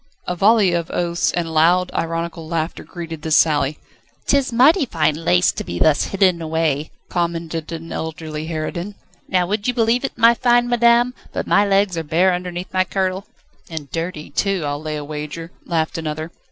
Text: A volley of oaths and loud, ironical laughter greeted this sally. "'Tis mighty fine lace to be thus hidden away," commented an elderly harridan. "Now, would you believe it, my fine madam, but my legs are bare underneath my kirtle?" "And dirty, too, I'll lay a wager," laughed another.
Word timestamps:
A 0.25 0.35
volley 0.35 0.73
of 0.73 0.89
oaths 0.89 1.31
and 1.33 1.53
loud, 1.53 1.91
ironical 1.93 2.47
laughter 2.47 2.83
greeted 2.83 3.21
this 3.21 3.35
sally. 3.35 3.77
"'Tis 4.25 4.51
mighty 4.51 4.87
fine 4.87 5.13
lace 5.13 5.51
to 5.51 5.63
be 5.63 5.77
thus 5.77 6.05
hidden 6.05 6.41
away," 6.41 6.89
commented 7.07 7.71
an 7.71 7.93
elderly 7.93 8.47
harridan. 8.47 8.95
"Now, 9.27 9.45
would 9.45 9.67
you 9.67 9.75
believe 9.75 10.03
it, 10.03 10.17
my 10.17 10.33
fine 10.33 10.67
madam, 10.67 11.13
but 11.33 11.45
my 11.45 11.67
legs 11.67 11.99
are 11.99 12.03
bare 12.03 12.33
underneath 12.33 12.73
my 12.73 12.83
kirtle?" 12.83 13.27
"And 13.69 13.91
dirty, 13.91 14.31
too, 14.31 14.63
I'll 14.65 14.81
lay 14.81 14.95
a 14.95 15.05
wager," 15.05 15.51
laughed 15.67 15.99
another. 15.99 16.31